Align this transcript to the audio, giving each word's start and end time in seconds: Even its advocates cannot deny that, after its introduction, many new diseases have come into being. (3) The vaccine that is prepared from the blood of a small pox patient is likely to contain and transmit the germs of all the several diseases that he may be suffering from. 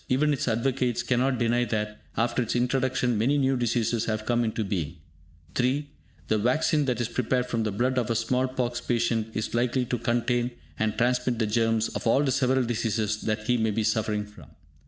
Even 0.09 0.33
its 0.33 0.47
advocates 0.47 1.03
cannot 1.03 1.37
deny 1.37 1.63
that, 1.63 2.01
after 2.17 2.41
its 2.41 2.55
introduction, 2.55 3.19
many 3.19 3.37
new 3.37 3.55
diseases 3.55 4.05
have 4.05 4.25
come 4.25 4.43
into 4.43 4.63
being. 4.63 4.95
(3) 5.53 5.91
The 6.27 6.39
vaccine 6.39 6.85
that 6.85 6.99
is 6.99 7.07
prepared 7.07 7.45
from 7.45 7.61
the 7.61 7.71
blood 7.71 7.99
of 7.99 8.09
a 8.09 8.15
small 8.15 8.47
pox 8.47 8.81
patient 8.81 9.27
is 9.35 9.53
likely 9.53 9.85
to 9.85 9.99
contain 9.99 10.49
and 10.79 10.97
transmit 10.97 11.37
the 11.37 11.45
germs 11.45 11.89
of 11.89 12.07
all 12.07 12.23
the 12.23 12.31
several 12.31 12.63
diseases 12.63 13.21
that 13.21 13.43
he 13.45 13.57
may 13.57 13.69
be 13.69 13.83
suffering 13.83 14.25
from. 14.25 14.47